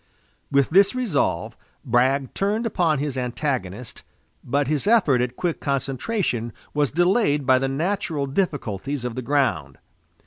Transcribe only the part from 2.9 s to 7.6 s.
his antagonist but his effort at quick concentration was delayed by